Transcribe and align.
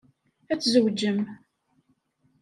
Ad 0.51 0.59
tzewjem. 0.59 1.19